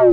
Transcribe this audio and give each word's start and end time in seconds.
¿Qué 0.00 0.06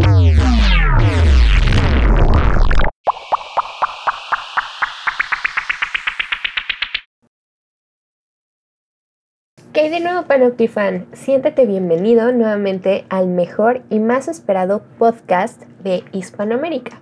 de 9.89 10.01
nuevo, 10.01 10.23
Panoptifan? 10.27 11.05
Siéntate 11.13 11.65
bienvenido 11.65 12.33
nuevamente 12.33 13.05
al 13.07 13.27
mejor 13.27 13.83
y 13.89 13.99
más 13.99 14.27
esperado 14.27 14.83
podcast 14.97 15.63
de 15.83 16.03
Hispanoamérica. 16.11 16.99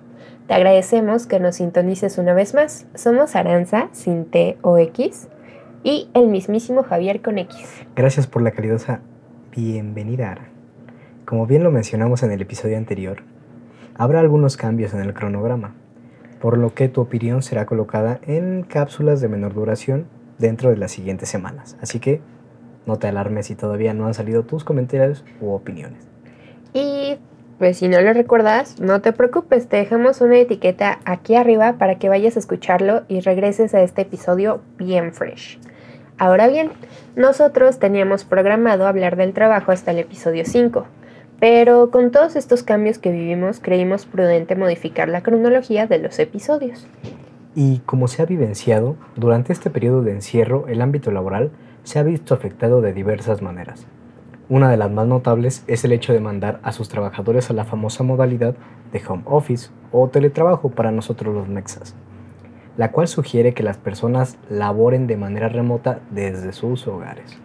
Te 0.48 0.54
agradecemos 0.54 1.26
que 1.26 1.40
nos 1.40 1.56
sintonices 1.56 2.20
una 2.20 2.36
vez 2.36 2.54
más. 2.54 2.86
Somos 2.94 3.36
Aranza, 3.36 3.90
sin 3.94 4.26
T 4.26 4.60
o 4.62 4.78
X, 4.78 5.28
y 5.84 6.12
el 6.14 6.28
mismísimo 6.28 6.84
Javier 6.84 7.24
con 7.24 7.40
X. 7.40 7.84
Gracias 7.96 8.28
por 8.28 8.44
la 8.44 8.52
calidosa 8.52 9.02
bienvenida, 9.56 10.34
Ara. 10.34 10.55
Como 11.26 11.48
bien 11.48 11.64
lo 11.64 11.72
mencionamos 11.72 12.22
en 12.22 12.32
el 12.32 12.42
episodio 12.44 12.78
anterior, 12.78 13.24
habrá 13.96 14.20
algunos 14.20 14.58
cambios 14.58 14.94
en 14.94 15.00
el 15.00 15.16
cronograma, 15.16 15.74
por 16.40 16.60
lo 16.60 16.76
que 16.76 16.88
tu 16.88 17.02
opinión 17.02 17.42
será 17.42 17.66
colocada 17.66 18.20
en 18.28 18.62
cápsulas 18.62 19.22
de 19.22 19.28
menor 19.28 19.56
duración 19.56 20.06
dentro 20.38 20.70
de 20.70 20.78
las 20.78 20.92
siguientes 20.92 21.28
semanas. 21.28 21.78
Así 21.82 22.00
que 22.00 22.22
no 22.86 22.98
te 22.98 23.08
alarmes 23.08 23.48
si 23.48 23.56
todavía 23.56 23.96
no 23.96 24.06
han 24.06 24.14
salido 24.14 24.44
tus 24.44 24.64
comentarios 24.64 25.26
u 25.42 25.50
opiniones. 25.50 26.08
Y 26.74 27.18
pues 27.58 27.78
si 27.78 27.88
no 27.88 28.00
lo 28.02 28.14
recuerdas, 28.14 28.80
no 28.80 29.02
te 29.02 29.12
preocupes, 29.12 29.68
te 29.68 29.78
dejamos 29.78 30.22
una 30.22 30.38
etiqueta 30.38 31.00
aquí 31.06 31.36
arriba 31.36 31.80
para 31.80 31.96
que 31.96 32.08
vayas 32.08 32.36
a 32.36 32.40
escucharlo 32.40 33.02
y 33.08 33.22
regreses 33.22 33.74
a 33.74 33.82
este 33.82 34.04
episodio 34.04 34.62
bien 34.78 35.12
fresh. 35.12 35.58
Ahora 36.20 36.48
bien, 36.48 36.70
nosotros 37.16 37.80
teníamos 37.80 38.26
programado 38.26 38.86
hablar 38.86 39.16
del 39.16 39.34
trabajo 39.34 39.72
hasta 39.72 39.90
el 39.90 39.98
episodio 39.98 40.44
5, 40.46 40.86
pero 41.40 41.92
con 41.92 42.12
todos 42.12 42.36
estos 42.36 42.64
cambios 42.64 42.98
que 42.98 43.12
vivimos 43.12 43.60
creímos 43.60 44.06
prudente 44.06 44.56
modificar 44.56 45.10
la 45.10 45.22
cronología 45.22 45.88
de 45.88 46.00
los 46.00 46.18
episodios. 46.20 46.88
Y 47.56 47.80
como 47.80 48.08
se 48.08 48.22
ha 48.22 48.26
vivenciado, 48.26 48.96
durante 49.16 49.54
este 49.54 49.70
periodo 49.70 50.02
de 50.02 50.12
encierro 50.12 50.68
el 50.68 50.82
ámbito 50.82 51.12
laboral 51.12 51.52
se 51.84 52.00
ha 52.00 52.04
visto 52.04 52.34
afectado 52.34 52.82
de 52.82 52.94
diversas 52.94 53.42
maneras. 53.42 53.88
Una 54.48 54.70
de 54.70 54.78
las 54.78 54.92
más 54.92 55.08
notables 55.08 55.64
es 55.68 55.84
el 55.86 55.92
hecho 55.92 56.14
de 56.14 56.20
mandar 56.20 56.60
a 56.64 56.72
sus 56.72 56.90
trabajadores 56.90 57.50
a 57.50 57.54
la 57.54 57.66
famosa 57.66 58.04
modalidad 58.04 58.56
de 58.92 59.02
home 59.08 59.24
office 59.26 59.70
o 59.92 60.08
teletrabajo 60.10 60.70
para 60.70 60.92
nosotros 60.92 61.34
los 61.34 61.48
mexas, 61.48 61.96
la 62.78 62.92
cual 62.92 63.08
sugiere 63.08 63.54
que 63.54 63.64
las 63.64 63.78
personas 63.78 64.38
laboren 64.50 65.08
de 65.08 65.18
manera 65.18 65.50
remota 65.50 66.00
desde 66.12 66.54
sus 66.54 66.88
hogares. 66.88 67.40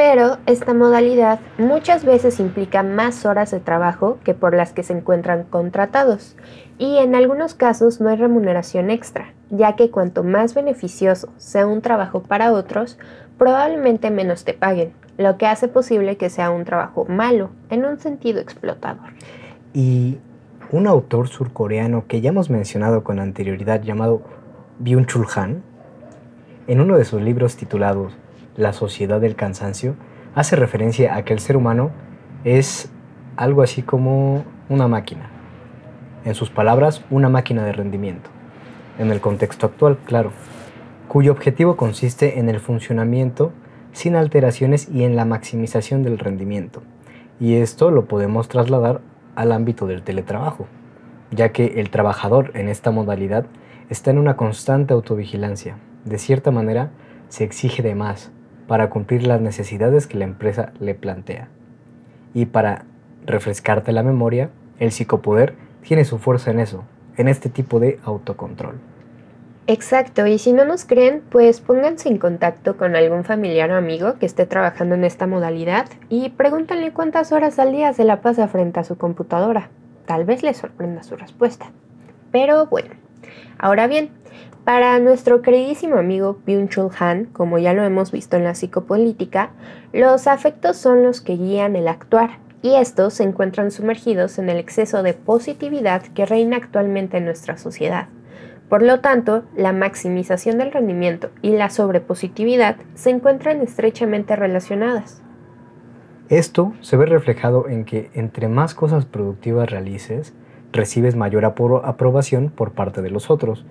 Pero 0.00 0.38
esta 0.46 0.72
modalidad 0.72 1.40
muchas 1.58 2.06
veces 2.06 2.40
implica 2.40 2.82
más 2.82 3.26
horas 3.26 3.50
de 3.50 3.60
trabajo 3.60 4.16
que 4.24 4.32
por 4.32 4.54
las 4.54 4.72
que 4.72 4.82
se 4.82 4.94
encuentran 4.94 5.42
contratados 5.42 6.38
y 6.78 6.96
en 6.96 7.14
algunos 7.14 7.52
casos 7.52 8.00
no 8.00 8.08
hay 8.08 8.16
remuneración 8.16 8.88
extra, 8.88 9.34
ya 9.50 9.76
que 9.76 9.90
cuanto 9.90 10.24
más 10.24 10.54
beneficioso 10.54 11.28
sea 11.36 11.66
un 11.66 11.82
trabajo 11.82 12.22
para 12.22 12.52
otros, 12.52 12.98
probablemente 13.36 14.10
menos 14.10 14.44
te 14.44 14.54
paguen, 14.54 14.94
lo 15.18 15.36
que 15.36 15.46
hace 15.46 15.68
posible 15.68 16.16
que 16.16 16.30
sea 16.30 16.50
un 16.50 16.64
trabajo 16.64 17.04
malo, 17.04 17.50
en 17.68 17.84
un 17.84 17.98
sentido 17.98 18.40
explotador. 18.40 19.10
Y 19.74 20.16
un 20.72 20.86
autor 20.86 21.28
surcoreano 21.28 22.06
que 22.06 22.22
ya 22.22 22.30
hemos 22.30 22.48
mencionado 22.48 23.04
con 23.04 23.18
anterioridad 23.18 23.82
llamado 23.82 24.22
Byung-Chul 24.82 25.26
Han, 25.36 25.62
en 26.68 26.80
uno 26.80 26.96
de 26.96 27.04
sus 27.04 27.20
libros 27.20 27.56
titulados 27.56 28.14
La 28.56 28.72
sociedad 28.72 29.20
del 29.20 29.36
cansancio, 29.36 29.94
hace 30.34 30.56
referencia 30.56 31.14
a 31.14 31.24
que 31.24 31.32
el 31.32 31.40
ser 31.40 31.56
humano 31.56 31.90
es 32.44 32.90
algo 33.36 33.62
así 33.62 33.82
como 33.82 34.44
una 34.68 34.88
máquina. 34.88 35.30
En 36.24 36.34
sus 36.34 36.50
palabras, 36.50 37.04
una 37.10 37.28
máquina 37.28 37.64
de 37.64 37.72
rendimiento. 37.72 38.30
En 38.98 39.10
el 39.10 39.20
contexto 39.20 39.66
actual, 39.66 39.98
claro 40.04 40.32
cuyo 41.10 41.32
objetivo 41.32 41.74
consiste 41.74 42.38
en 42.38 42.48
el 42.48 42.60
funcionamiento 42.60 43.50
sin 43.90 44.14
alteraciones 44.14 44.88
y 44.88 45.02
en 45.02 45.16
la 45.16 45.24
maximización 45.24 46.04
del 46.04 46.20
rendimiento. 46.20 46.84
Y 47.40 47.56
esto 47.56 47.90
lo 47.90 48.04
podemos 48.04 48.46
trasladar 48.46 49.00
al 49.34 49.50
ámbito 49.50 49.88
del 49.88 50.04
teletrabajo, 50.04 50.68
ya 51.32 51.48
que 51.48 51.80
el 51.80 51.90
trabajador 51.90 52.52
en 52.54 52.68
esta 52.68 52.92
modalidad 52.92 53.46
está 53.88 54.12
en 54.12 54.18
una 54.18 54.36
constante 54.36 54.94
autovigilancia. 54.94 55.78
De 56.04 56.16
cierta 56.16 56.52
manera, 56.52 56.92
se 57.26 57.42
exige 57.42 57.82
de 57.82 57.96
más 57.96 58.30
para 58.70 58.88
cumplir 58.88 59.26
las 59.26 59.40
necesidades 59.40 60.06
que 60.06 60.16
la 60.16 60.26
empresa 60.26 60.72
le 60.78 60.94
plantea. 60.94 61.48
Y 62.34 62.46
para 62.46 62.84
refrescarte 63.26 63.90
la 63.90 64.04
memoria, 64.04 64.50
el 64.78 64.92
psicopoder 64.92 65.54
tiene 65.82 66.04
su 66.04 66.18
fuerza 66.18 66.52
en 66.52 66.60
eso, 66.60 66.84
en 67.16 67.26
este 67.26 67.48
tipo 67.48 67.80
de 67.80 67.98
autocontrol. 68.04 68.76
Exacto, 69.66 70.24
y 70.28 70.38
si 70.38 70.52
no 70.52 70.64
nos 70.64 70.84
creen, 70.84 71.20
pues 71.30 71.60
pónganse 71.60 72.10
en 72.10 72.18
contacto 72.18 72.76
con 72.76 72.94
algún 72.94 73.24
familiar 73.24 73.72
o 73.72 73.76
amigo 73.76 74.20
que 74.20 74.26
esté 74.26 74.46
trabajando 74.46 74.94
en 74.94 75.02
esta 75.02 75.26
modalidad 75.26 75.86
y 76.08 76.28
pregúntenle 76.28 76.92
cuántas 76.92 77.32
horas 77.32 77.58
al 77.58 77.72
día 77.72 77.92
se 77.92 78.04
la 78.04 78.20
pasa 78.20 78.46
frente 78.46 78.78
a 78.78 78.84
su 78.84 78.96
computadora. 78.96 79.68
Tal 80.06 80.24
vez 80.24 80.44
les 80.44 80.58
sorprenda 80.58 81.02
su 81.02 81.16
respuesta. 81.16 81.72
Pero 82.30 82.66
bueno, 82.66 82.90
ahora 83.58 83.88
bien, 83.88 84.10
para 84.70 85.00
nuestro 85.00 85.42
queridísimo 85.42 85.96
amigo 85.96 86.38
Byung-Chul 86.46 86.92
Han, 87.00 87.24
como 87.24 87.58
ya 87.58 87.72
lo 87.72 87.82
hemos 87.82 88.12
visto 88.12 88.36
en 88.36 88.44
la 88.44 88.54
psicopolítica, 88.54 89.50
los 89.92 90.28
afectos 90.28 90.76
son 90.76 91.02
los 91.02 91.20
que 91.20 91.36
guían 91.36 91.74
el 91.74 91.88
actuar, 91.88 92.38
y 92.62 92.76
estos 92.76 93.14
se 93.14 93.24
encuentran 93.24 93.72
sumergidos 93.72 94.38
en 94.38 94.48
el 94.48 94.58
exceso 94.58 95.02
de 95.02 95.12
positividad 95.12 96.02
que 96.02 96.24
reina 96.24 96.56
actualmente 96.56 97.16
en 97.16 97.24
nuestra 97.24 97.58
sociedad. 97.58 98.06
Por 98.68 98.82
lo 98.82 99.00
tanto, 99.00 99.42
la 99.56 99.72
maximización 99.72 100.58
del 100.58 100.70
rendimiento 100.70 101.30
y 101.42 101.50
la 101.50 101.68
sobrepositividad 101.68 102.76
se 102.94 103.10
encuentran 103.10 103.62
estrechamente 103.62 104.36
relacionadas. 104.36 105.20
Esto 106.28 106.74
se 106.80 106.96
ve 106.96 107.06
reflejado 107.06 107.68
en 107.68 107.84
que 107.84 108.12
entre 108.14 108.46
más 108.46 108.76
cosas 108.76 109.04
productivas 109.04 109.68
realices, 109.68 110.32
recibes 110.70 111.16
mayor 111.16 111.44
aprobación 111.44 112.50
por 112.50 112.70
parte 112.70 113.02
de 113.02 113.10
los 113.10 113.30
otros, 113.30 113.66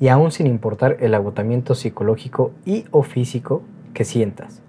y 0.00 0.08
aún 0.08 0.30
sin 0.30 0.46
importar 0.46 0.96
el 1.00 1.14
agotamiento 1.14 1.74
psicológico 1.74 2.52
y 2.64 2.84
o 2.90 3.02
físico 3.02 3.62
que 3.94 4.04
sientas, 4.04 4.62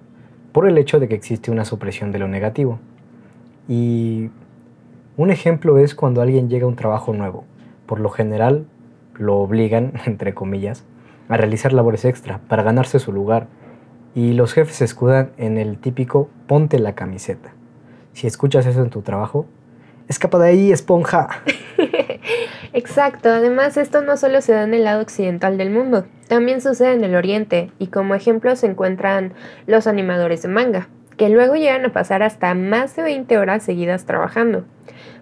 por 0.52 0.68
el 0.68 0.78
hecho 0.78 1.00
de 1.00 1.08
que 1.08 1.16
existe 1.16 1.52
una 1.52 1.66
supresión 1.66 2.12
de 2.12 2.20
lo 2.20 2.28
negativo. 2.28 2.80
Y 3.68 4.30
un 5.18 5.30
ejemplo 5.30 5.78
es 5.78 5.94
cuando 5.94 6.22
alguien 6.22 6.50
llega 6.50 6.66
a 6.66 6.70
un 6.70 6.76
trabajo 6.76 7.14
nuevo. 7.14 7.44
Por 7.86 8.00
lo 8.00 8.10
general, 8.10 8.66
lo 9.16 9.38
obligan, 9.38 9.94
entre 10.06 10.34
comillas, 10.34 10.84
a 11.28 11.38
realizar 11.38 11.74
labores 11.74 12.06
extra 12.06 12.40
para 12.48 12.64
ganarse 12.64 13.00
su 13.00 13.12
lugar 13.12 13.48
y 14.16 14.34
los 14.34 14.54
jefes 14.54 14.78
se 14.78 14.86
escudan 14.86 15.32
en 15.38 15.58
el 15.58 15.78
típico 15.78 16.30
ponte 16.48 16.80
la 16.80 16.96
camiseta. 16.96 17.52
Si 18.14 18.26
escuchas 18.26 18.66
eso 18.66 18.82
en 18.82 18.90
tu 18.90 19.02
trabajo, 19.04 19.46
escapa 20.08 20.40
de 20.40 20.50
ahí, 20.50 20.72
esponja. 20.72 21.30
Exacto, 22.74 23.30
además 23.30 23.78
esto 23.78 24.02
no 24.02 24.16
solo 24.16 24.42
se 24.42 24.54
da 24.54 24.64
en 24.64 24.74
el 24.74 24.84
lado 24.84 25.02
occidental 25.02 25.58
del 25.58 25.72
mundo, 25.72 26.06
también 26.28 26.62
sucede 26.62 26.94
en 26.94 27.04
el 27.04 27.16
oriente 27.16 27.72
y 27.80 27.88
como 27.88 28.14
ejemplo 28.14 28.56
se 28.56 28.68
encuentran 28.68 29.34
los 29.66 29.88
animadores 29.88 30.44
de 30.44 30.50
manga, 30.50 30.88
que 31.18 31.30
luego 31.30 31.56
llegan 31.56 31.86
a 31.86 31.94
pasar 31.94 32.22
hasta 32.22 32.54
más 32.54 32.96
de 32.96 33.02
20 33.02 33.38
horas 33.40 33.64
seguidas 33.64 34.06
trabajando. 34.06 34.66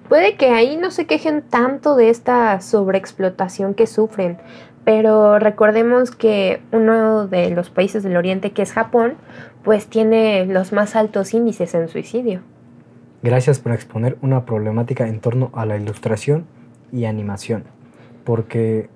Puede 0.10 0.36
que 0.36 0.52
ahí 0.52 0.78
no 0.78 0.92
se 0.92 1.06
quejen 1.06 1.42
tanto 1.42 1.96
de 1.96 2.10
esta 2.10 2.60
sobreexplotación 2.60 3.74
que 3.74 3.88
sufren, 3.88 4.38
pero 4.84 5.40
recordemos 5.40 6.12
que 6.12 6.62
uno 6.72 7.28
de 7.28 7.50
los 7.50 7.70
países 7.70 8.04
del 8.04 8.16
Oriente, 8.16 8.52
que 8.52 8.62
es 8.62 8.74
Japón, 8.74 9.16
pues 9.64 9.88
tiene 9.88 10.46
los 10.46 10.72
más 10.72 10.96
altos 10.96 11.34
índices 11.34 11.74
en 11.74 11.88
suicidio. 11.90 12.42
Gracias 13.24 13.60
por 13.60 13.74
exponer 13.74 14.18
una 14.22 14.46
problemática 14.46 15.08
en 15.08 15.20
torno 15.20 15.52
a 15.54 15.66
la 15.66 15.78
ilustración 15.78 16.46
y 16.92 17.06
animación, 17.06 17.64
porque 18.24 18.90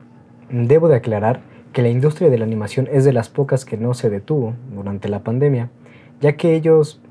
debo 0.50 0.88
de 0.88 0.96
aclarar 0.96 1.42
que 1.74 1.82
la 1.82 1.90
industria 1.90 2.30
de 2.30 2.38
la 2.38 2.46
animación 2.46 2.88
es 2.92 3.06
de 3.06 3.14
las 3.14 3.30
pocas 3.30 3.66
que 3.66 3.78
no 3.78 3.94
se 3.94 4.10
detuvo 4.10 4.54
durante 4.74 5.10
la 5.10 5.24
pandemia, 5.24 5.70
ya 6.20 6.34
que 6.36 6.56
ellos 6.56 7.02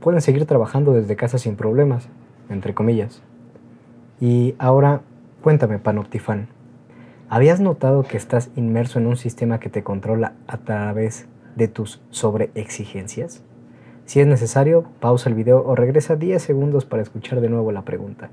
pueden 0.00 0.20
seguir 0.20 0.46
trabajando 0.46 0.92
desde 0.92 1.16
casa 1.16 1.38
sin 1.38 1.56
problemas, 1.56 2.08
entre 2.48 2.74
comillas. 2.74 3.22
Y 4.20 4.54
ahora, 4.58 5.02
cuéntame, 5.42 5.78
Panoptifan, 5.78 6.48
¿habías 7.28 7.60
notado 7.60 8.02
que 8.02 8.16
estás 8.16 8.50
inmerso 8.56 8.98
en 8.98 9.06
un 9.06 9.16
sistema 9.16 9.60
que 9.60 9.70
te 9.70 9.82
controla 9.82 10.34
a 10.46 10.58
través 10.58 11.26
de 11.54 11.68
tus 11.68 12.02
sobreexigencias? 12.10 13.42
Si 14.06 14.20
es 14.20 14.26
necesario, 14.26 14.86
pausa 14.98 15.28
el 15.28 15.36
video 15.36 15.64
o 15.64 15.76
regresa 15.76 16.16
10 16.16 16.42
segundos 16.42 16.84
para 16.84 17.02
escuchar 17.02 17.40
de 17.40 17.48
nuevo 17.48 17.70
la 17.70 17.82
pregunta 17.82 18.30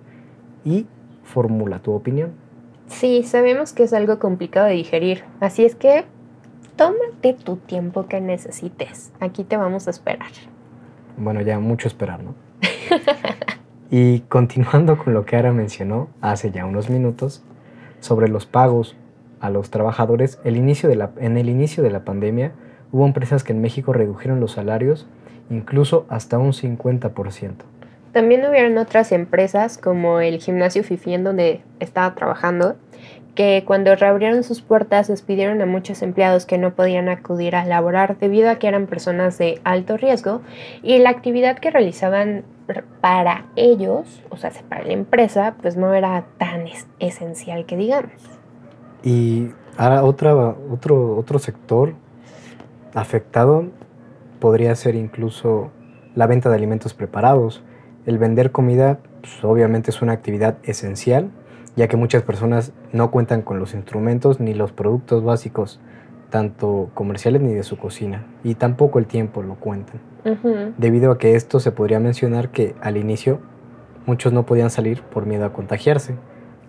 y 0.66 0.88
formula 1.28 1.80
tu 1.80 1.92
opinión. 1.92 2.32
Sí, 2.88 3.24
sabemos 3.24 3.74
que 3.74 3.84
es 3.84 3.94
algo 3.94 4.18
complicado 4.18 4.68
de 4.68 4.74
digerir, 4.74 5.24
así 5.40 5.66
es 5.66 5.76
que 5.76 6.06
tómate 6.76 7.34
tu 7.34 7.58
tiempo 7.58 8.08
que 8.08 8.22
necesites. 8.22 9.12
Aquí 9.20 9.44
te 9.44 9.58
vamos 9.58 9.88
a 9.88 9.92
esperar. 9.92 10.32
Bueno, 11.18 11.42
ya 11.42 11.60
mucho 11.60 11.88
esperar, 11.88 12.24
¿no? 12.24 12.34
Y 13.90 14.20
continuando 14.22 14.98
con 14.98 15.14
lo 15.14 15.26
que 15.26 15.38
Ara 15.38 15.54
mencionó 15.54 16.10
hace 16.20 16.52
ya 16.52 16.66
unos 16.66 16.90
minutos 16.90 17.42
sobre 18.02 18.28
los 18.28 18.46
pagos 18.46 18.98
a 19.40 19.50
los 19.50 19.70
trabajadores, 19.70 20.40
el 20.44 20.58
inicio 20.58 20.90
de 20.90 20.98
la, 20.98 21.12
en 21.18 21.38
el 21.38 21.48
inicio 21.48 21.84
de 21.84 21.92
la 21.92 22.04
pandemia 22.04 22.52
hubo 22.92 23.06
empresas 23.06 23.46
que 23.46 23.54
en 23.54 23.62
México 23.62 23.94
redujeron 23.94 24.42
los 24.42 24.54
salarios 24.54 25.08
incluso 25.50 26.06
hasta 26.10 26.38
un 26.38 26.52
50%. 26.52 27.54
También 28.18 28.44
hubieron 28.48 28.80
otras 28.80 29.12
empresas 29.12 29.78
como 29.78 30.22
el 30.22 30.40
gimnasio 30.40 30.84
Fifi 30.84 31.14
en 31.14 31.24
donde 31.24 31.62
estaba 31.80 32.16
trabajando, 32.16 32.76
que 33.36 33.64
cuando 33.64 33.96
reabrieron 33.96 34.42
sus 34.42 34.64
puertas 34.64 35.08
despidieron 35.08 35.62
a 35.62 35.68
muchos 35.68 36.02
empleados 36.02 36.48
que 36.48 36.58
no 36.58 36.74
podían 36.74 37.10
acudir 37.10 37.56
a 37.56 37.64
laborar 37.64 38.18
debido 38.18 38.50
a 38.50 38.56
que 38.56 38.68
eran 38.68 38.88
personas 38.88 39.38
de 39.38 39.62
alto 39.64 39.98
riesgo 39.98 40.42
y 40.82 40.98
la 40.98 41.12
actividad 41.12 41.60
que 41.60 41.70
realizaban 41.70 42.44
para 43.00 43.46
ellos, 43.56 44.24
o 44.32 44.38
sea, 44.38 44.52
para 44.68 44.84
la 44.84 44.94
empresa, 44.94 45.54
pues 45.62 45.78
no 45.78 45.94
era 45.94 46.26
tan 46.40 46.66
esencial 46.98 47.68
que 47.68 47.78
digamos. 47.78 48.14
Y 49.04 49.52
ahora 49.78 50.04
otra, 50.04 50.34
otro, 50.34 51.16
otro 51.16 51.38
sector 51.38 51.94
afectado 52.96 53.66
podría 54.40 54.74
ser 54.74 54.96
incluso 54.96 55.70
la 56.16 56.26
venta 56.26 56.50
de 56.50 56.56
alimentos 56.56 56.96
preparados. 56.96 57.62
El 58.08 58.18
vender 58.18 58.52
comida, 58.52 58.98
pues, 59.22 59.44
obviamente 59.44 59.92
es 59.92 60.02
una 60.02 60.14
actividad 60.14 60.58
esencial 60.64 61.30
ya 61.78 61.88
que 61.88 61.96
muchas 61.96 62.24
personas 62.24 62.74
no 62.92 63.12
cuentan 63.12 63.44
con 63.44 63.60
los 63.60 63.74
instrumentos 63.76 64.40
ni 64.40 64.56
los 64.56 64.72
productos 64.72 65.24
básicos, 65.24 65.80
tanto 66.32 66.90
comerciales 66.96 67.42
ni 67.42 67.54
de 67.54 67.64
su 67.64 67.78
cocina, 67.78 68.26
y 68.44 68.56
tampoco 68.56 69.00
el 69.00 69.06
tiempo 69.06 69.44
lo 69.44 69.56
cuentan. 69.56 70.02
Debido 70.78 71.12
a 71.12 71.18
que 71.18 71.36
esto 71.36 71.62
se 71.62 71.72
podría 71.72 72.02
mencionar 72.02 72.50
que 72.50 72.76
al 72.82 72.98
inicio 72.98 73.40
muchos 74.08 74.34
no 74.34 74.46
podían 74.46 74.72
salir 74.72 75.04
por 75.04 75.26
miedo 75.26 75.46
a 75.46 75.54
contagiarse, 75.54 76.16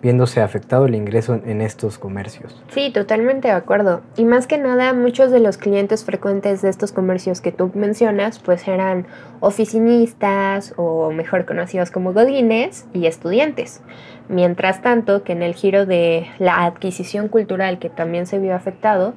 viéndose 0.01 0.41
afectado 0.41 0.85
el 0.85 0.95
ingreso 0.95 1.39
en 1.45 1.61
estos 1.61 1.97
comercios. 1.97 2.61
Sí, 2.69 2.91
totalmente 2.93 3.49
de 3.49 3.53
acuerdo. 3.53 4.01
Y 4.15 4.25
más 4.25 4.47
que 4.47 4.57
nada, 4.57 4.93
muchos 4.93 5.31
de 5.31 5.39
los 5.39 5.57
clientes 5.57 6.05
frecuentes 6.05 6.61
de 6.61 6.69
estos 6.69 6.91
comercios 6.91 7.41
que 7.41 7.51
tú 7.51 7.71
mencionas, 7.73 8.39
pues 8.39 8.67
eran 8.67 9.07
oficinistas 9.41 10.73
o 10.77 11.11
mejor 11.11 11.45
conocidos 11.45 11.91
como 11.91 12.13
godines 12.13 12.87
y 12.93 13.07
estudiantes. 13.07 13.81
Mientras 14.29 14.81
tanto, 14.81 15.23
que 15.23 15.33
en 15.33 15.43
el 15.43 15.53
giro 15.53 15.85
de 15.85 16.27
la 16.39 16.65
adquisición 16.65 17.27
cultural 17.27 17.79
que 17.79 17.89
también 17.89 18.25
se 18.25 18.39
vio 18.39 18.55
afectado, 18.55 19.13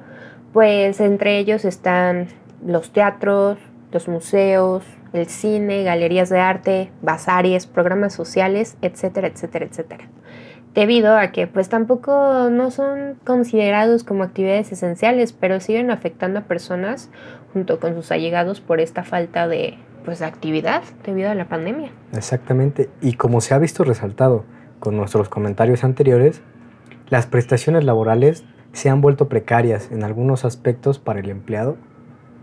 pues 0.51 0.99
entre 0.99 1.37
ellos 1.37 1.65
están 1.65 2.27
los 2.65 2.91
teatros, 2.91 3.57
los 3.91 4.07
museos, 4.07 4.83
el 5.13 5.27
cine, 5.27 5.83
galerías 5.83 6.29
de 6.29 6.39
arte, 6.39 6.91
bazares, 7.01 7.67
programas 7.67 8.13
sociales, 8.13 8.77
etcétera, 8.81 9.27
etcétera, 9.27 9.65
etcétera 9.65 10.07
debido 10.73 11.15
a 11.15 11.31
que 11.31 11.47
pues 11.47 11.69
tampoco 11.69 12.49
no 12.49 12.71
son 12.71 13.15
considerados 13.23 14.03
como 14.03 14.23
actividades 14.23 14.71
esenciales, 14.71 15.33
pero 15.33 15.59
siguen 15.59 15.91
afectando 15.91 16.39
a 16.39 16.43
personas 16.43 17.09
junto 17.53 17.79
con 17.79 17.93
sus 17.93 18.11
allegados 18.11 18.61
por 18.61 18.79
esta 18.79 19.03
falta 19.03 19.47
de 19.47 19.77
pues 20.03 20.21
actividad 20.21 20.83
debido 21.05 21.29
a 21.29 21.35
la 21.35 21.47
pandemia. 21.47 21.91
Exactamente, 22.13 22.89
y 23.01 23.13
como 23.13 23.41
se 23.41 23.53
ha 23.53 23.59
visto 23.59 23.83
resaltado 23.83 24.43
con 24.79 24.97
nuestros 24.97 25.29
comentarios 25.29 25.83
anteriores, 25.83 26.41
las 27.09 27.27
prestaciones 27.27 27.83
laborales 27.83 28.43
se 28.73 28.89
han 28.89 29.01
vuelto 29.01 29.29
precarias 29.29 29.89
en 29.91 30.03
algunos 30.03 30.45
aspectos 30.45 30.99
para 30.99 31.19
el 31.19 31.29
empleado 31.29 31.77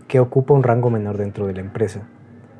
que 0.07 0.19
ocupa 0.19 0.53
un 0.53 0.63
rango 0.63 0.89
menor 0.89 1.17
dentro 1.17 1.45
de 1.45 1.53
la 1.53 1.61
empresa. 1.61 2.07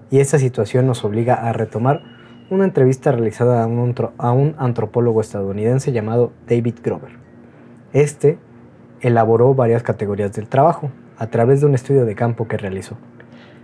Y 0.10 0.20
esta 0.20 0.38
situación 0.38 0.86
nos 0.86 1.06
obliga 1.06 1.36
a 1.36 1.54
retomar 1.54 2.04
una 2.52 2.66
entrevista 2.66 3.12
realizada 3.14 3.64
a 3.64 3.66
un, 3.66 3.96
a 4.18 4.32
un 4.34 4.56
antropólogo 4.58 5.22
estadounidense 5.22 5.94
llamado 5.94 6.34
David 6.48 6.76
Grover. 6.84 7.12
Este 7.94 8.38
elaboró 9.00 9.56
varias 9.56 9.84
categorías 9.84 10.34
del 10.34 10.48
trabajo 10.48 10.92
a 11.18 11.28
través 11.28 11.62
de 11.62 11.68
un 11.68 11.76
estudio 11.76 12.06
de 12.06 12.14
campo 12.14 12.48
que 12.48 12.58
realizó. 12.58 12.98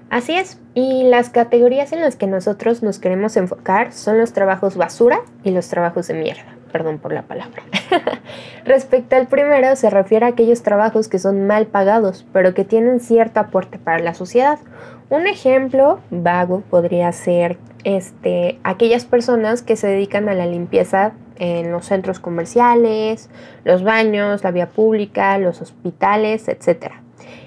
Así 0.10 0.34
es, 0.34 0.62
y 0.74 1.04
las 1.04 1.30
categorías 1.30 1.92
en 1.92 2.00
las 2.00 2.16
que 2.16 2.28
nosotros 2.28 2.82
nos 2.82 2.98
queremos 2.98 3.36
enfocar 3.36 3.92
son 3.92 4.18
los 4.18 4.32
trabajos 4.32 4.78
basura 4.78 5.20
y 5.44 5.52
los 5.52 5.68
trabajos 5.68 6.08
de 6.08 6.14
mierda. 6.14 6.56
Perdón 6.72 6.98
por 6.98 7.12
la 7.12 7.24
palabra. 7.24 7.64
Respecto 8.66 9.18
al 9.18 9.28
primero, 9.28 9.76
se 9.76 9.90
refiere 9.90 10.26
a 10.26 10.30
aquellos 10.30 10.64
trabajos 10.64 11.10
que 11.10 11.20
son 11.20 11.46
mal 11.46 11.68
pagados, 11.68 12.26
pero 12.32 12.54
que 12.54 12.64
tienen 12.64 13.02
cierto 13.02 13.42
aporte 13.42 13.80
para 13.80 14.00
la 14.00 14.14
sociedad. 14.14 14.60
Un 15.10 15.26
ejemplo 15.26 16.02
vago 16.12 16.64
podría 16.70 17.10
ser 17.14 17.58
este, 17.86 18.60
aquellas 18.66 19.06
personas 19.06 19.62
que 19.62 19.78
se 19.78 19.88
dedican 19.88 20.28
a 20.28 20.34
la 20.34 20.46
limpieza 20.46 21.14
en 21.38 21.72
los 21.72 21.86
centros 21.86 22.20
comerciales, 22.20 23.30
los 23.64 23.84
baños, 23.84 24.44
la 24.44 24.52
vía 24.52 24.68
pública, 24.68 25.38
los 25.38 25.62
hospitales, 25.62 26.50
etc. 26.50 26.92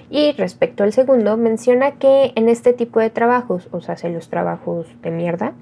Y 0.09 0.31
respecto 0.31 0.83
al 0.83 0.91
segundo, 0.91 1.37
menciona 1.37 1.91
que 1.91 2.31
en 2.35 2.49
este 2.49 2.73
tipo 2.73 2.99
de 2.99 3.11
trabajos, 3.11 3.69
o 3.71 3.79
sea, 3.79 3.95
en 4.01 4.15
los 4.15 4.27
trabajos 4.27 4.87
de 5.03 5.11
mierda, 5.11 5.53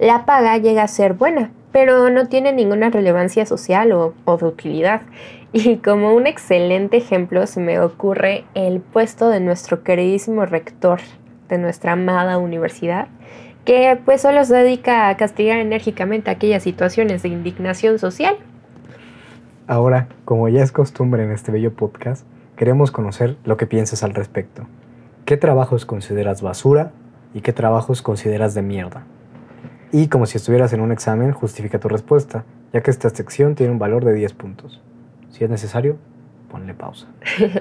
la 0.00 0.26
paga 0.26 0.58
llega 0.58 0.82
a 0.82 0.88
ser 0.88 1.12
buena, 1.12 1.52
pero 1.70 2.10
no 2.10 2.26
tiene 2.26 2.52
ninguna 2.52 2.90
relevancia 2.90 3.46
social 3.46 3.92
o, 3.92 4.14
o 4.24 4.36
de 4.36 4.46
utilidad. 4.46 5.02
Y 5.52 5.76
como 5.76 6.12
un 6.12 6.26
excelente 6.26 6.96
ejemplo 6.96 7.46
se 7.46 7.60
me 7.60 7.78
ocurre 7.78 8.44
el 8.54 8.80
puesto 8.80 9.28
de 9.28 9.38
nuestro 9.38 9.84
queridísimo 9.84 10.44
rector 10.44 10.98
de 11.48 11.58
nuestra 11.58 11.92
amada 11.92 12.38
universidad, 12.38 13.08
que 13.64 13.98
pues 14.04 14.22
solo 14.22 14.44
se 14.44 14.54
dedica 14.54 15.08
a 15.08 15.16
castigar 15.16 15.58
enérgicamente 15.58 16.30
aquellas 16.30 16.62
situaciones 16.62 17.22
de 17.22 17.28
indignación 17.28 17.98
social. 17.98 18.36
Ahora, 19.66 20.08
como 20.24 20.48
ya 20.48 20.62
es 20.62 20.70
costumbre 20.70 21.24
en 21.24 21.32
este 21.32 21.50
bello 21.50 21.74
podcast, 21.74 22.24
queremos 22.56 22.90
conocer 22.90 23.36
lo 23.44 23.56
que 23.56 23.66
piensas 23.66 24.02
al 24.02 24.14
respecto. 24.14 24.66
¿Qué 25.24 25.36
trabajos 25.36 25.84
consideras 25.84 26.42
basura 26.42 26.92
y 27.34 27.40
qué 27.40 27.52
trabajos 27.52 28.00
consideras 28.00 28.54
de 28.54 28.62
mierda? 28.62 29.04
Y 29.92 30.08
como 30.08 30.26
si 30.26 30.36
estuvieras 30.36 30.72
en 30.72 30.80
un 30.80 30.92
examen, 30.92 31.32
justifica 31.32 31.80
tu 31.80 31.88
respuesta, 31.88 32.44
ya 32.72 32.82
que 32.82 32.90
esta 32.90 33.10
sección 33.10 33.54
tiene 33.54 33.72
un 33.72 33.78
valor 33.78 34.04
de 34.04 34.14
10 34.14 34.34
puntos. 34.34 34.82
Si 35.30 35.42
es 35.42 35.50
necesario, 35.50 35.96
ponle 36.56 36.74
pausa. 36.74 37.06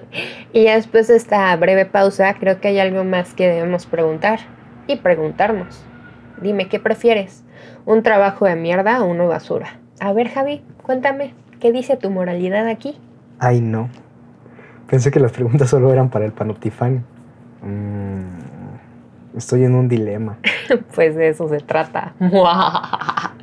y 0.53 0.65
después 0.65 1.07
de 1.07 1.17
esta 1.17 1.53
breve 1.57 1.85
pausa, 1.85 2.33
creo 2.35 2.61
que 2.61 2.69
hay 2.69 2.79
algo 2.79 3.03
más 3.03 3.33
que 3.33 3.47
debemos 3.47 3.85
preguntar 3.85 4.39
y 4.87 4.95
preguntarnos. 4.97 5.83
Dime, 6.41 6.69
¿qué 6.69 6.79
prefieres? 6.79 7.43
¿Un 7.85 8.03
trabajo 8.03 8.45
de 8.45 8.55
mierda 8.55 9.03
o 9.03 9.07
uno 9.07 9.27
basura? 9.27 9.79
A 9.99 10.13
ver, 10.13 10.29
Javi, 10.29 10.63
cuéntame, 10.81 11.33
¿qué 11.59 11.73
dice 11.73 11.97
tu 11.97 12.09
moralidad 12.09 12.67
aquí? 12.67 12.97
Ay, 13.39 13.59
no. 13.59 13.89
Pensé 14.87 15.11
que 15.11 15.19
las 15.19 15.33
preguntas 15.33 15.69
solo 15.69 15.91
eran 15.91 16.09
para 16.09 16.25
el 16.25 16.31
panoptifán. 16.31 17.03
Mm, 17.63 19.37
estoy 19.37 19.65
en 19.65 19.75
un 19.75 19.89
dilema. 19.89 20.37
pues 20.95 21.15
de 21.15 21.29
eso 21.29 21.49
se 21.49 21.59
trata. 21.59 22.13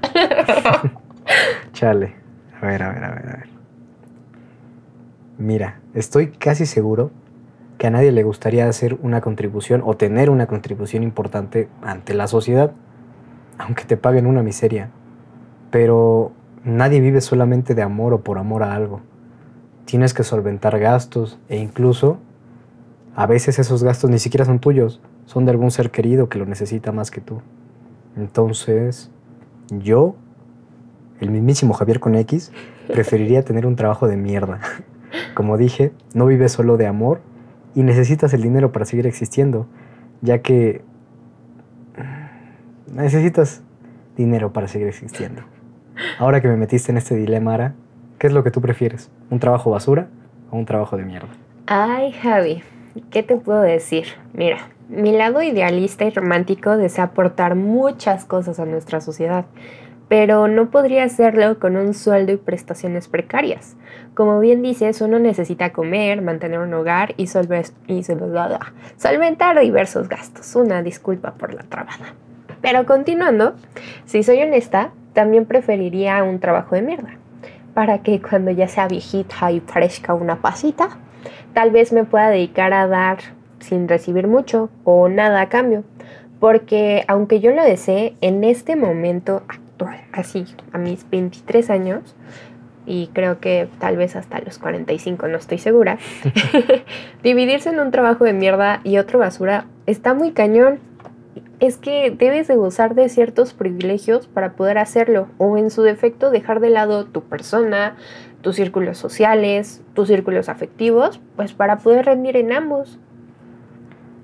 Chale. 1.73 2.15
A 2.61 2.67
ver, 2.67 2.83
a 2.83 2.93
ver, 2.93 3.05
a 3.05 3.11
ver, 3.11 3.29
a 3.29 3.37
ver. 3.37 3.52
Mira, 5.39 5.81
estoy 5.95 6.29
casi 6.29 6.67
seguro 6.67 7.11
que 7.79 7.87
a 7.87 7.91
nadie 7.91 8.13
le 8.13 8.23
gustaría 8.23 8.69
hacer 8.69 8.99
una 9.03 9.21
contribución 9.21 9.83
o 9.85 9.97
tener 9.97 10.31
una 10.31 10.47
contribución 10.47 11.03
importante 11.03 11.69
ante 11.81 12.15
la 12.15 12.29
sociedad, 12.29 12.73
aunque 13.59 13.85
te 13.85 13.97
paguen 13.97 14.27
una 14.27 14.43
miseria. 14.43 14.91
Pero 15.71 16.33
nadie 16.65 17.01
vive 17.01 17.21
solamente 17.21 17.75
de 17.75 17.83
amor 17.83 18.13
o 18.13 18.21
por 18.21 18.39
amor 18.39 18.63
a 18.63 18.75
algo. 18.75 19.01
Tienes 19.85 20.15
que 20.15 20.23
solventar 20.23 20.79
gastos 20.79 21.39
e 21.49 21.57
incluso 21.57 22.19
a 23.17 23.27
veces 23.27 23.59
esos 23.59 23.83
gastos 23.83 24.11
ni 24.11 24.19
siquiera 24.19 24.45
son 24.45 24.59
tuyos, 24.59 25.01
son 25.27 25.45
de 25.45 25.51
algún 25.51 25.71
ser 25.71 25.91
querido 25.91 26.29
que 26.29 26.39
lo 26.39 26.47
necesita 26.47 26.93
más 26.93 27.11
que 27.11 27.21
tú. 27.21 27.41
Entonces, 28.17 29.11
yo, 29.71 30.15
el 31.21 31.31
mismísimo 31.31 31.75
Javier 31.75 32.01
con 32.01 32.15
X, 32.15 32.53
preferiría 32.87 33.45
tener 33.45 33.67
un 33.67 33.77
trabajo 33.77 34.07
de 34.07 34.17
mierda. 34.17 34.61
Como 35.35 35.57
dije, 35.57 35.93
no 36.15 36.27
vive 36.27 36.49
solo 36.49 36.77
de 36.77 36.87
amor, 36.87 37.21
y 37.75 37.83
necesitas 37.83 38.35
el 38.35 38.43
dinero 38.43 38.73
para 38.73 38.85
seguir 38.85 39.07
existiendo, 39.07 39.67
ya 40.21 40.41
que 40.43 40.83
necesitas 42.93 43.63
dinero 44.17 44.53
para 44.53 44.69
seguir 44.69 44.89
existiendo. 44.89 45.43
Ahora 46.19 46.41
que 46.41 46.49
me 46.49 46.57
metiste 46.57 46.93
en 46.93 46.99
este 46.99 47.15
dilema, 47.15 47.55
Ara, 47.55 47.75
¿qué 48.19 48.27
es 48.27 48.33
lo 48.33 48.45
que 48.45 48.51
tú 48.51 48.61
prefieres? 48.61 49.11
¿Un 49.31 49.39
trabajo 49.39 49.71
basura 49.71 50.09
o 50.51 50.57
un 50.57 50.67
trabajo 50.67 50.97
de 50.97 51.05
mierda? 51.05 51.29
Ay, 51.67 52.13
Javi, 52.13 52.63
¿qué 53.11 53.23
te 53.23 53.37
puedo 53.37 53.63
decir? 53.63 54.07
Mira, 54.35 54.59
mi 54.89 55.13
lado 55.13 55.43
idealista 55.43 56.05
y 56.05 56.11
romántico 56.11 56.77
desea 56.77 57.05
aportar 57.05 57.55
muchas 57.55 58.25
cosas 58.25 58.61
a 58.61 58.67
nuestra 58.67 59.01
sociedad, 59.01 59.47
pero 60.13 60.47
no 60.47 60.71
podría 60.71 61.05
hacerlo 61.05 61.59
con 61.59 61.75
un 61.75 61.95
sueldo 61.95 62.33
y 62.33 62.37
prestaciones 62.37 63.09
precarias. 63.09 63.77
Como 64.13 64.41
bien 64.41 64.61
dices, 64.61 65.01
uno 65.01 65.19
necesita 65.19 65.73
comer, 65.73 66.21
mantener 66.21 66.59
un 66.59 66.75
hogar 66.75 67.15
y, 67.17 67.29
solventar 67.29 67.73
diversos 69.59 70.11
gastos. 70.11 70.55
Una 70.55 70.83
disculpa 70.83 71.33
por 71.33 71.55
la 71.55 71.63
trabada. 71.63 72.13
Pero 72.61 72.85
continuando, 72.85 73.55
si 74.05 74.23
soy 74.23 74.43
honesta, 74.43 74.91
también 75.15 75.47
preferiría 75.47 76.23
un 76.25 76.41
trabajo 76.41 76.75
de 76.75 76.83
mierda. 76.83 77.15
Para 77.73 78.03
que 78.03 78.21
cuando 78.21 78.51
ya 78.51 78.69
sea 78.69 78.89
viejita 78.89 79.51
y 79.51 79.61
parezca 79.61 80.13
una 80.13 80.43
pasita, 80.43 80.91
tal 81.55 81.71
vez 81.71 81.91
me 81.91 82.05
pueda 82.05 82.29
dedicar 82.29 82.75
a 82.75 82.87
dar 82.87 83.17
sin 83.61 83.89
recibir 83.89 84.29
mucho 84.29 84.69
o 84.85 85.09
nada 85.09 85.41
a 85.41 85.49
cambio. 85.49 85.85
Porque 86.39 87.03
aunque 87.09 87.41
yo 87.41 87.53
lo 87.53 87.65
desee, 87.65 88.15
en 88.21 88.45
este 88.45 88.77
momento 88.77 89.45
así, 90.13 90.45
a 90.73 90.79
mis 90.79 91.09
23 91.09 91.71
años, 91.71 92.15
y 92.87 93.09
creo 93.13 93.39
que 93.39 93.69
tal 93.79 93.97
vez 93.97 94.17
hasta 94.17 94.41
los 94.41 94.59
45, 94.59 95.29
no 95.29 95.37
estoy 95.37 95.59
segura, 95.59 95.99
dividirse 97.23 97.71
en 97.71 97.81
un 97.81 97.91
trabajo 97.91 98.25
de 98.25 98.33
mierda 98.33 98.81
y 98.85 98.99
otro 98.99 99.19
basura 99.19 99.67
está 99.87 100.15
muy 100.15 100.33
cañón. 100.33 100.79
Es 101.61 101.77
que 101.77 102.11
debes 102.11 102.49
de 102.49 102.57
gozar 102.57 102.97
de 102.97 103.09
ciertos 103.09 103.55
privilegios 103.55 104.27
para 104.27 104.55
poder 104.55 104.79
hacerlo, 104.79 105.29
o 105.39 105.57
en 105.57 105.71
su 105.71 105.83
defecto 105.83 106.31
dejar 106.31 106.59
de 106.59 106.71
lado 106.71 107.05
tu 107.05 107.23
persona, 107.23 107.95
tus 108.41 108.57
círculos 108.57 108.99
sociales, 108.99 109.81
tus 109.95 110.09
círculos 110.09 110.49
afectivos, 110.49 111.21
pues 111.37 111.53
para 111.53 111.79
poder 111.79 112.07
rendir 112.07 112.37
en 112.37 112.53
ambos. 112.53 112.99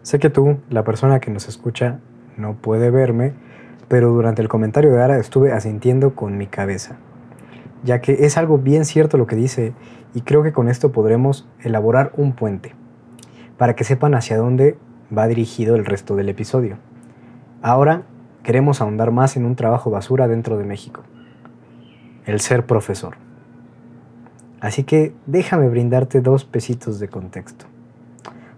Sé 0.02 0.18
que 0.18 0.30
tú, 0.30 0.58
la 0.68 0.82
persona 0.82 1.20
que 1.20 1.30
nos 1.30 1.48
escucha, 1.48 2.00
no 2.36 2.54
puede 2.54 2.90
verme, 2.90 3.34
pero 3.88 4.11
durante 4.12 4.42
el 4.42 4.49
comentario 4.49 4.92
de 4.92 5.02
Ara 5.02 5.18
estuve 5.18 5.52
asintiendo 5.52 6.14
con 6.14 6.37
mi 6.37 6.47
cabeza, 6.47 6.97
ya 7.83 8.00
que 8.00 8.26
es 8.26 8.37
algo 8.37 8.59
bien 8.59 8.85
cierto 8.85 9.18
lo 9.18 9.26
que 9.26 9.37
dice 9.37 9.73
y 10.14 10.23
creo 10.23 10.42
que 10.42 10.52
con 10.52 10.68
esto 10.68 10.92
podremos 10.92 11.49
elaborar 11.61 12.12
un 12.16 12.33
puente, 12.33 12.75
para 13.57 13.75
que 13.75 13.85
sepan 13.85 14.14
hacia 14.14 14.37
dónde 14.37 14.78
va 15.16 15.26
dirigido 15.26 15.76
el 15.76 15.85
resto 15.85 16.16
del 16.16 16.28
episodio. 16.28 16.76
Ahora 17.62 18.02
queremos 18.42 18.80
ahondar 18.80 19.11
más 19.11 19.37
en 19.37 19.45
un 19.45 19.57
trabajo 19.57 19.90
basura 19.90 20.28
dentro 20.28 20.59
de 20.59 20.64
México, 20.64 21.02
el 22.26 22.40
ser 22.40 22.66
profesor. 22.66 23.16
Así 24.61 24.85
que 24.85 25.14
déjame 25.26 25.68
brindarte 25.68 26.21
dos 26.21 26.45
pesitos 26.45 26.99
de 26.99 27.09
contexto. 27.09 27.66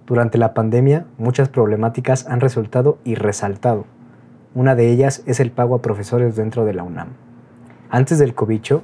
Durante 0.06 0.38
la 0.38 0.54
pandemia, 0.54 1.06
muchas 1.18 1.48
problemáticas 1.48 2.26
han 2.26 2.40
resultado 2.40 2.98
y 3.04 3.14
resaltado. 3.14 3.84
Una 4.52 4.74
de 4.74 4.90
ellas 4.90 5.22
es 5.26 5.38
el 5.38 5.52
pago 5.52 5.76
a 5.76 5.82
profesores 5.82 6.34
dentro 6.34 6.64
de 6.64 6.74
la 6.74 6.82
UNAM. 6.82 7.10
Antes 7.88 8.18
del 8.18 8.34
cobicho, 8.34 8.82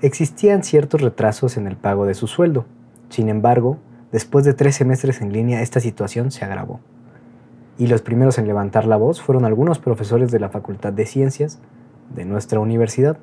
existían 0.00 0.62
ciertos 0.62 1.02
retrasos 1.02 1.58
en 1.58 1.66
el 1.66 1.76
pago 1.76 2.06
de 2.06 2.14
su 2.14 2.26
sueldo. 2.26 2.64
Sin 3.10 3.28
embargo, 3.28 3.76
después 4.10 4.46
de 4.46 4.54
tres 4.54 4.76
semestres 4.76 5.20
en 5.20 5.30
línea, 5.30 5.60
esta 5.60 5.80
situación 5.80 6.30
se 6.30 6.46
agravó. 6.46 6.80
Y 7.78 7.88
los 7.88 8.00
primeros 8.00 8.38
en 8.38 8.46
levantar 8.46 8.86
la 8.86 8.96
voz 8.96 9.20
fueron 9.20 9.44
algunos 9.44 9.78
profesores 9.78 10.30
de 10.30 10.40
la 10.40 10.48
Facultad 10.48 10.94
de 10.94 11.04
Ciencias 11.04 11.60
de 12.14 12.24
nuestra 12.24 12.60
universidad. 12.60 13.18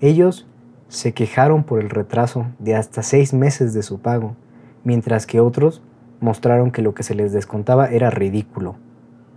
Ellos 0.00 0.48
se 0.88 1.12
quejaron 1.12 1.62
por 1.62 1.78
el 1.78 1.90
retraso 1.90 2.46
de 2.58 2.74
hasta 2.74 3.04
seis 3.04 3.32
meses 3.32 3.72
de 3.72 3.84
su 3.84 4.00
pago, 4.00 4.34
mientras 4.82 5.26
que 5.26 5.38
otros 5.38 5.80
mostraron 6.20 6.72
que 6.72 6.82
lo 6.82 6.94
que 6.94 7.04
se 7.04 7.14
les 7.14 7.32
descontaba 7.32 7.86
era 7.86 8.10
ridículo, 8.10 8.76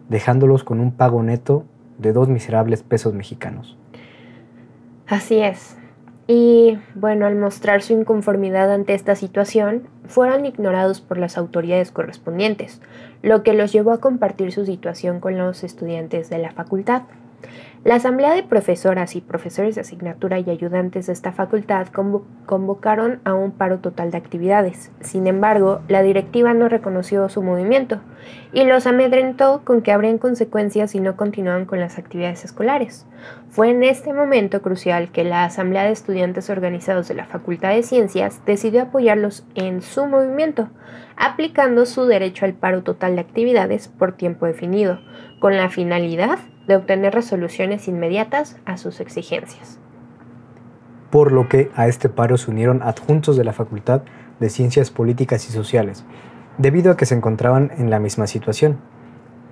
dejándolos 0.10 0.64
con 0.64 0.80
un 0.80 0.92
pago 0.92 1.24
neto 1.24 1.64
de 1.98 2.14
dos 2.14 2.30
miserables 2.30 2.84
pesos 2.84 3.14
mexicanos. 3.14 3.78
Así 5.08 5.40
es. 5.40 5.78
Y 6.28 6.78
bueno, 6.96 7.26
al 7.26 7.36
mostrar 7.36 7.82
su 7.82 7.94
inconformidad 7.94 8.72
ante 8.72 8.94
esta 8.94 9.16
situación, 9.16 9.88
fueron 10.06 10.46
ignorados 10.46 11.02
por 11.02 11.18
las 11.18 11.38
autoridades 11.38 11.92
correspondientes, 11.92 12.82
lo 13.22 13.44
que 13.44 13.54
los 13.54 13.74
llevó 13.74 13.92
a 13.92 14.00
compartir 14.00 14.52
su 14.54 14.66
situación 14.66 15.20
con 15.20 15.38
los 15.38 15.64
estudiantes 15.64 16.30
de 16.30 16.38
la 16.38 16.52
facultad. 16.52 17.04
La 17.84 17.96
Asamblea 17.96 18.36
de 18.36 18.44
Profesoras 18.44 19.16
y 19.16 19.22
Profesores 19.22 19.74
de 19.74 19.82
Asignatura 19.82 20.38
y 20.38 20.48
Ayudantes 20.52 21.08
de 21.08 21.14
esta 21.14 21.32
facultad 21.32 21.88
convocaron 22.46 23.22
a 23.24 23.34
un 23.34 23.54
paro 23.54 23.80
total 23.80 24.12
de 24.12 24.20
actividades. 24.20 24.92
Sin 25.00 25.26
embargo, 25.26 25.82
la 25.88 26.04
directiva 26.04 26.54
no 26.54 26.70
reconoció 26.70 27.28
su 27.28 27.42
movimiento 27.42 28.00
y 28.54 28.66
los 28.66 28.86
amedrentó 28.86 29.64
con 29.66 29.82
que 29.82 29.92
habrían 29.92 30.20
consecuencias 30.20 30.92
si 30.92 31.00
no 31.00 31.18
continuaban 31.18 31.66
con 31.66 31.80
las 31.80 31.98
actividades 31.98 32.46
escolares. 32.46 33.08
Fue 33.50 33.72
en 33.72 33.84
este 33.84 34.14
momento 34.14 34.62
crucial 34.62 35.12
que 35.12 35.24
la 35.24 35.44
Asamblea 35.46 35.86
de 35.86 35.92
Estudiantes 35.92 36.52
Organizados 36.52 37.08
de 37.08 37.16
la 37.16 37.26
Facultad 37.26 37.70
de 37.70 37.82
Ciencias 37.82 38.46
decidió 38.46 38.84
apoyarlos 38.84 39.44
en 39.56 39.82
su 39.82 40.06
movimiento, 40.06 40.70
aplicando 41.18 41.88
su 41.88 42.06
derecho 42.06 42.46
al 42.46 42.54
paro 42.54 42.84
total 42.84 43.16
de 43.16 43.22
actividades 43.22 43.88
por 43.88 44.12
tiempo 44.12 44.46
definido, 44.46 45.00
con 45.40 45.58
la 45.58 45.70
finalidad 45.70 46.38
de 46.68 46.76
obtener 46.76 47.14
resoluciones 47.14 47.88
inmediatas 47.88 48.58
a 48.66 48.78
sus 48.78 49.00
exigencias. 49.00 49.80
Por 51.10 51.32
lo 51.32 51.50
que 51.50 51.70
a 51.76 51.88
este 51.88 52.10
paro 52.10 52.38
se 52.38 52.52
unieron 52.52 52.82
adjuntos 52.84 53.36
de 53.36 53.44
la 53.44 53.54
Facultad 53.54 54.04
de 54.40 54.50
Ciencias 54.50 54.92
Políticas 54.92 55.48
y 55.50 55.52
Sociales, 55.52 56.06
debido 56.58 56.92
a 56.92 56.98
que 56.98 57.06
se 57.06 57.16
encontraban 57.16 57.72
en 57.78 57.90
la 57.90 58.00
misma 58.00 58.28
situación. 58.28 58.78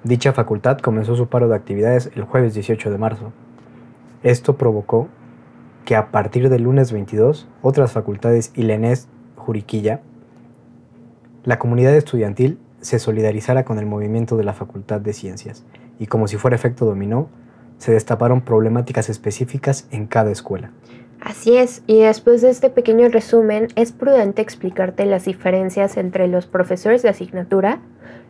Dicha 0.03 0.31
facultad 0.31 0.79
comenzó 0.79 1.15
su 1.15 1.27
paro 1.27 1.49
de 1.49 1.55
actividades 1.55 2.11
el 2.15 2.23
jueves 2.23 2.53
18 2.53 2.91
de 2.91 2.97
marzo. 2.97 3.33
Esto 4.23 4.57
provocó 4.57 5.09
que 5.85 5.95
a 5.95 6.11
partir 6.11 6.49
del 6.49 6.63
lunes 6.63 6.91
22, 6.91 7.47
otras 7.61 7.91
facultades 7.91 8.51
y 8.55 8.63
la 8.63 8.95
Juriquilla, 9.35 10.01
la 11.43 11.57
comunidad 11.59 11.95
estudiantil 11.95 12.59
se 12.79 12.99
solidarizara 12.99 13.65
con 13.65 13.79
el 13.79 13.85
movimiento 13.85 14.37
de 14.37 14.43
la 14.43 14.53
Facultad 14.53 15.01
de 15.01 15.13
Ciencias 15.13 15.65
y 15.99 16.07
como 16.07 16.27
si 16.27 16.37
fuera 16.37 16.55
efecto 16.55 16.85
dominó, 16.85 17.29
se 17.77 17.91
destaparon 17.91 18.41
problemáticas 18.41 19.09
específicas 19.09 19.87
en 19.91 20.07
cada 20.07 20.31
escuela. 20.31 20.71
Así 21.21 21.57
es, 21.57 21.83
y 21.85 21.99
después 21.99 22.41
de 22.41 22.49
este 22.49 22.69
pequeño 22.69 23.09
resumen, 23.09 23.67
es 23.75 23.91
prudente 23.91 24.41
explicarte 24.41 25.05
las 25.05 25.25
diferencias 25.25 25.97
entre 25.97 26.27
los 26.27 26.47
profesores 26.47 27.01
de 27.01 27.09
asignatura, 27.09 27.79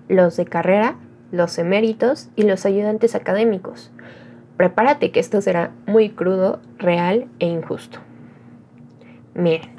los 0.07 0.35
de 0.37 0.45
carrera, 0.45 0.95
los 1.31 1.59
eméritos 1.59 2.29
y 2.35 2.43
los 2.43 2.65
ayudantes 2.65 3.13
académicos. 3.13 3.91
Prepárate 4.57 5.11
que 5.11 5.19
esto 5.19 5.39
será 5.41 5.71
muy 5.85 6.09
crudo, 6.09 6.59
real 6.79 7.27
e 7.37 7.45
injusto. 7.45 7.99
Miren, 9.35 9.78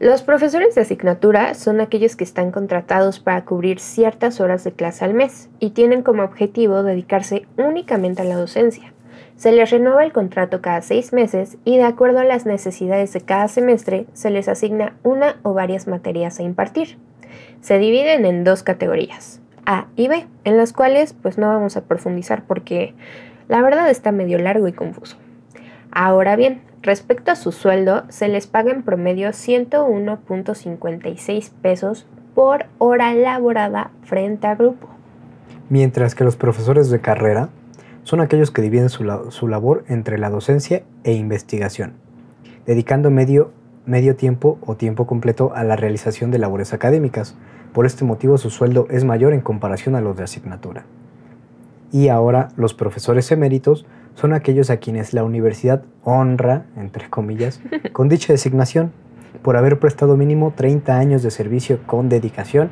los 0.00 0.22
profesores 0.22 0.74
de 0.74 0.80
asignatura 0.80 1.52
son 1.52 1.78
aquellos 1.78 2.16
que 2.16 2.24
están 2.24 2.52
contratados 2.52 3.20
para 3.20 3.44
cubrir 3.44 3.80
ciertas 3.80 4.40
horas 4.40 4.64
de 4.64 4.72
clase 4.72 5.04
al 5.04 5.12
mes 5.12 5.50
y 5.58 5.70
tienen 5.70 6.02
como 6.02 6.22
objetivo 6.22 6.82
dedicarse 6.82 7.46
únicamente 7.58 8.22
a 8.22 8.24
la 8.24 8.36
docencia. 8.36 8.94
Se 9.36 9.52
les 9.52 9.70
renueva 9.70 10.02
el 10.02 10.14
contrato 10.14 10.62
cada 10.62 10.80
seis 10.80 11.12
meses 11.12 11.58
y 11.66 11.76
de 11.76 11.82
acuerdo 11.82 12.20
a 12.20 12.24
las 12.24 12.46
necesidades 12.46 13.12
de 13.12 13.20
cada 13.20 13.46
semestre 13.48 14.06
se 14.14 14.30
les 14.30 14.48
asigna 14.48 14.96
una 15.02 15.36
o 15.42 15.52
varias 15.52 15.86
materias 15.86 16.40
a 16.40 16.44
impartir. 16.44 16.96
Se 17.60 17.78
dividen 17.78 18.24
en 18.24 18.42
dos 18.42 18.62
categorías, 18.62 19.42
A 19.66 19.88
y 19.96 20.08
B, 20.08 20.26
en 20.44 20.56
las 20.56 20.72
cuales 20.72 21.12
pues 21.12 21.36
no 21.36 21.48
vamos 21.48 21.76
a 21.76 21.84
profundizar 21.84 22.44
porque 22.46 22.94
la 23.48 23.60
verdad 23.60 23.90
está 23.90 24.12
medio 24.12 24.38
largo 24.38 24.66
y 24.66 24.72
confuso. 24.72 25.18
Ahora 25.90 26.36
bien, 26.36 26.62
Respecto 26.82 27.30
a 27.30 27.36
su 27.36 27.52
sueldo, 27.52 28.04
se 28.08 28.28
les 28.28 28.46
paga 28.46 28.72
en 28.72 28.82
promedio 28.82 29.28
101.56 29.28 31.50
pesos 31.60 32.06
por 32.34 32.64
hora 32.78 33.12
laborada 33.12 33.90
frente 34.02 34.46
a 34.46 34.54
grupo. 34.54 34.88
Mientras 35.68 36.14
que 36.14 36.24
los 36.24 36.36
profesores 36.36 36.88
de 36.88 37.02
carrera 37.02 37.50
son 38.02 38.22
aquellos 38.22 38.50
que 38.50 38.62
dividen 38.62 38.88
su, 38.88 39.04
labor 39.46 39.84
entre 39.88 40.16
la 40.16 40.30
docencia 40.30 40.82
e 41.04 41.12
investigación, 41.12 41.92
dedicando 42.64 43.10
medio, 43.10 43.52
medio 43.84 44.16
tiempo 44.16 44.58
o 44.64 44.76
tiempo 44.76 45.06
completo 45.06 45.52
a 45.54 45.64
la 45.64 45.76
realización 45.76 46.30
de 46.30 46.38
labores 46.38 46.72
académicas. 46.72 47.36
Por 47.74 47.84
este 47.84 48.06
motivo 48.06 48.38
su 48.38 48.48
sueldo 48.48 48.86
es 48.88 49.04
mayor 49.04 49.34
en 49.34 49.42
comparación 49.42 49.96
a 49.96 50.00
los 50.00 50.16
de 50.16 50.24
asignatura. 50.24 50.86
Y 51.92 52.08
ahora 52.08 52.48
los 52.56 52.74
profesores 52.74 53.30
eméritos 53.32 53.86
son 54.14 54.32
aquellos 54.32 54.70
a 54.70 54.78
quienes 54.78 55.12
la 55.12 55.24
universidad 55.24 55.82
honra, 56.04 56.66
entre 56.76 57.08
comillas, 57.08 57.60
con 57.92 58.08
dicha 58.08 58.32
designación 58.32 58.92
por 59.42 59.56
haber 59.56 59.78
prestado 59.78 60.16
mínimo 60.16 60.52
30 60.54 60.98
años 60.98 61.22
de 61.22 61.30
servicio 61.30 61.80
con 61.86 62.08
dedicación 62.08 62.70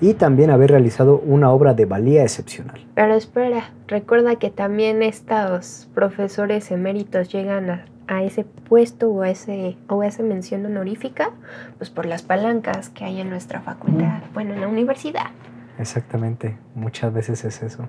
y 0.00 0.14
también 0.14 0.50
haber 0.50 0.70
realizado 0.70 1.18
una 1.18 1.50
obra 1.50 1.74
de 1.74 1.86
valía 1.86 2.22
excepcional. 2.22 2.84
Pero 2.94 3.14
espera, 3.14 3.70
recuerda 3.86 4.36
que 4.36 4.50
también 4.50 5.02
estos 5.02 5.88
profesores 5.94 6.70
eméritos 6.70 7.30
llegan 7.32 7.84
a, 8.06 8.22
ese 8.22 8.44
puesto 8.44 9.08
o 9.08 9.22
a, 9.22 9.30
ese, 9.30 9.76
o 9.88 10.02
a 10.02 10.06
esa 10.06 10.22
mención 10.22 10.64
honorífica, 10.66 11.30
pues 11.78 11.90
por 11.90 12.06
las 12.06 12.22
palancas 12.22 12.90
que 12.90 13.04
hay 13.04 13.20
en 13.20 13.30
nuestra 13.30 13.60
facultad, 13.60 14.20
bueno, 14.34 14.52
en 14.54 14.60
la 14.60 14.68
universidad. 14.68 15.30
Exactamente, 15.78 16.56
muchas 16.74 17.12
veces 17.12 17.44
es 17.44 17.62
eso. 17.62 17.88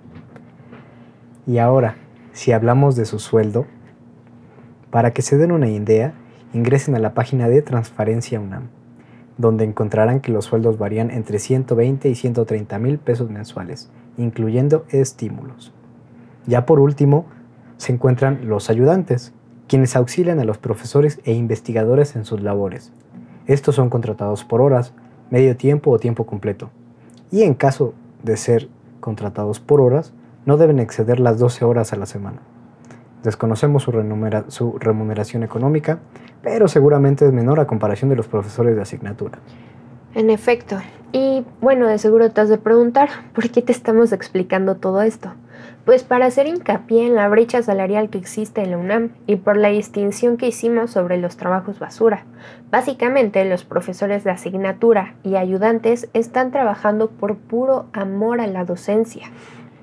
Y 1.47 1.59
ahora, 1.59 1.95
si 2.33 2.51
hablamos 2.51 2.95
de 2.95 3.05
su 3.05 3.19
sueldo, 3.19 3.65
para 4.89 5.11
que 5.11 5.21
se 5.21 5.37
den 5.37 5.51
una 5.51 5.67
idea, 5.67 6.13
ingresen 6.53 6.95
a 6.95 6.99
la 6.99 7.13
página 7.13 7.47
de 7.49 7.61
Transparencia 7.61 8.39
UNAM, 8.39 8.69
donde 9.37 9.63
encontrarán 9.63 10.21
que 10.21 10.31
los 10.31 10.45
sueldos 10.45 10.77
varían 10.77 11.11
entre 11.11 11.39
120 11.39 12.09
y 12.09 12.15
130 12.15 12.79
mil 12.79 12.97
pesos 12.97 13.29
mensuales, 13.29 13.91
incluyendo 14.17 14.85
estímulos. 14.89 15.73
Ya 16.47 16.65
por 16.65 16.79
último, 16.79 17.25
se 17.77 17.93
encuentran 17.93 18.47
los 18.47 18.69
ayudantes, 18.69 19.33
quienes 19.67 19.95
auxilian 19.95 20.39
a 20.39 20.45
los 20.45 20.57
profesores 20.57 21.19
e 21.25 21.33
investigadores 21.33 22.15
en 22.15 22.25
sus 22.25 22.41
labores. 22.41 22.91
Estos 23.47 23.75
son 23.75 23.89
contratados 23.89 24.43
por 24.43 24.61
horas, 24.61 24.93
medio 25.29 25.57
tiempo 25.57 25.91
o 25.91 25.99
tiempo 25.99 26.25
completo. 26.25 26.69
Y 27.31 27.43
en 27.43 27.53
caso 27.53 27.93
de 28.23 28.37
ser 28.37 28.69
contratados 28.99 29.59
por 29.59 29.81
horas, 29.81 30.13
no 30.45 30.57
deben 30.57 30.79
exceder 30.79 31.19
las 31.19 31.39
12 31.39 31.65
horas 31.65 31.93
a 31.93 31.95
la 31.95 32.05
semana. 32.05 32.39
Desconocemos 33.23 33.83
su, 33.83 34.77
remuneración 34.79 35.43
económica, 35.43 35.99
pero 36.43 36.67
seguramente 36.67 37.25
es 37.25 37.33
menor 37.33 37.59
a 37.59 37.65
comparación 37.65 38.09
de 38.09 38.15
los 38.15 38.27
profesores 38.27 38.75
de 38.75 38.83
asignatura. 38.83 39.39
En 40.13 40.29
efecto. 40.29 40.77
Y 41.11 41.43
bueno, 41.59 41.87
de 41.87 41.97
seguro 41.97 42.29
te 42.31 42.41
has 42.41 42.49
de 42.49 42.57
preguntar, 42.59 43.09
¿por 43.33 43.49
qué 43.49 43.61
te 43.61 43.71
estamos 43.71 44.11
explicando 44.11 44.75
todo 44.75 45.01
esto? 45.01 45.33
Pues 45.85 46.03
para 46.03 46.27
hacer 46.27 46.47
hincapié 46.47 47.07
en 47.07 47.15
la 47.15 47.27
brecha 47.29 47.63
salarial 47.63 48.09
que 48.09 48.17
existe 48.17 48.61
en 48.61 48.71
la 48.71 48.77
UNAM 48.77 49.09
y 49.25 49.37
por 49.37 49.57
la 49.57 49.69
distinción 49.69 50.37
que 50.37 50.47
hicimos 50.47 50.91
sobre 50.91 51.17
los 51.17 51.37
trabajos 51.37 51.79
basura. 51.79 52.25
Básicamente 52.69 53.43
los 53.45 53.65
profesores 53.65 54.23
de 54.23 54.31
asignatura 54.31 55.15
y 55.23 55.35
ayudantes 55.35 56.09
están 56.13 56.51
trabajando 56.51 57.09
por 57.09 57.37
puro 57.37 57.85
amor 57.93 58.41
a 58.41 58.47
la 58.47 58.65
docencia. 58.65 59.27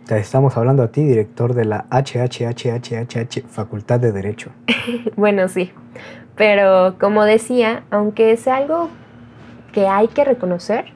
Te 0.07 0.19
estamos 0.19 0.57
hablando 0.57 0.83
a 0.83 0.89
ti, 0.89 1.05
director 1.05 1.55
de 1.55 1.65
la 1.65 1.87
HHHHH 1.91 3.47
Facultad 3.47 4.01
de 4.01 4.11
Derecho. 4.11 4.51
bueno, 5.17 5.47
sí. 5.47 5.71
Pero 6.35 6.97
como 6.99 7.25
decía, 7.25 7.85
aunque 7.91 8.33
es 8.33 8.49
algo 8.49 8.89
que 9.73 9.87
hay 9.87 10.09
que 10.09 10.25
reconocer, 10.25 10.87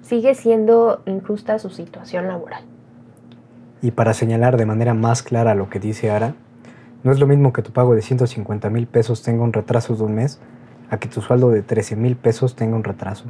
sigue 0.00 0.34
siendo 0.34 1.02
injusta 1.04 1.58
su 1.58 1.68
situación 1.68 2.26
laboral. 2.26 2.64
Y 3.82 3.90
para 3.90 4.14
señalar 4.14 4.56
de 4.56 4.64
manera 4.64 4.94
más 4.94 5.22
clara 5.22 5.54
lo 5.54 5.68
que 5.68 5.78
dice 5.78 6.10
Ara, 6.10 6.34
no 7.02 7.12
es 7.12 7.20
lo 7.20 7.26
mismo 7.26 7.52
que 7.52 7.62
tu 7.62 7.72
pago 7.72 7.94
de 7.94 8.00
150 8.00 8.70
mil 8.70 8.86
pesos 8.86 9.22
tenga 9.22 9.44
un 9.44 9.52
retraso 9.52 9.94
de 9.94 10.04
un 10.04 10.14
mes 10.14 10.40
a 10.88 10.98
que 10.98 11.08
tu 11.08 11.20
sueldo 11.20 11.50
de 11.50 11.62
13 11.62 11.96
mil 11.96 12.16
pesos 12.16 12.56
tenga 12.56 12.76
un 12.76 12.84
retraso. 12.84 13.24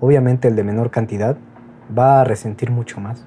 Obviamente 0.00 0.48
el 0.48 0.56
de 0.56 0.64
menor 0.64 0.90
cantidad 0.90 1.36
va 1.96 2.22
a 2.22 2.24
resentir 2.24 2.70
mucho 2.70 2.98
más. 2.98 3.26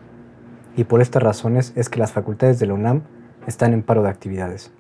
Y 0.76 0.84
por 0.84 1.02
estas 1.02 1.24
razones 1.24 1.74
es 1.76 1.90
que 1.90 2.00
las 2.00 2.12
facultades 2.12 2.60
de 2.60 2.68
la 2.68 2.74
UNAM 2.74 3.04
están 3.48 3.74
en 3.74 3.84
paro 3.84 4.04
de 4.04 4.10
actividades. 4.10 4.72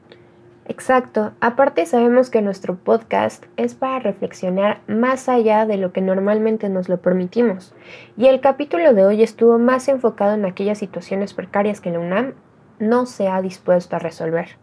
Exacto. 0.67 1.33
Aparte 1.41 1.85
sabemos 1.85 2.31
que 2.31 2.41
nuestro 2.41 2.75
podcast 2.75 3.45
es 3.55 3.75
para 3.75 3.99
reflexionar 3.99 4.81
más 4.87 5.29
allá 5.29 5.67
de 5.67 5.77
lo 5.77 5.93
que 5.93 6.01
normalmente 6.01 6.69
nos 6.69 6.89
lo 6.89 6.97
permitimos. 6.97 7.75
Y 8.17 8.25
el 8.25 8.41
capítulo 8.41 8.93
de 8.93 9.05
hoy 9.05 9.21
estuvo 9.21 9.59
más 9.59 9.87
enfocado 9.87 10.33
en 10.33 10.45
aquellas 10.45 10.79
situaciones 10.79 11.35
precarias 11.35 11.81
que 11.81 11.91
la 11.91 11.99
UNAM 11.99 12.33
no 12.79 13.05
se 13.05 13.27
ha 13.27 13.41
dispuesto 13.41 13.95
a 13.95 13.99
resolver. 13.99 14.57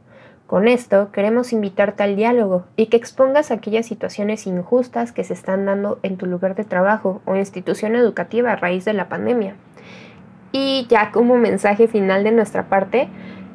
Con 0.48 0.66
esto 0.68 1.12
queremos 1.12 1.52
invitarte 1.52 2.02
al 2.02 2.16
diálogo 2.16 2.66
y 2.76 2.86
que 2.86 2.96
expongas 2.96 3.50
aquellas 3.50 3.86
situaciones 3.86 4.46
injustas 4.46 5.12
que 5.12 5.24
se 5.24 5.32
están 5.32 5.64
dando 5.64 5.98
en 6.02 6.18
tu 6.18 6.26
lugar 6.26 6.56
de 6.56 6.64
trabajo 6.64 7.22
o 7.24 7.36
institución 7.36 7.94
educativa 7.94 8.52
a 8.52 8.56
raíz 8.56 8.84
de 8.84 8.92
la 8.92 9.08
pandemia. 9.08 9.54
Y 10.52 10.86
ya 10.88 11.10
como 11.10 11.36
mensaje 11.38 11.88
final 11.88 12.24
de 12.24 12.30
nuestra 12.30 12.68
parte, 12.68 13.08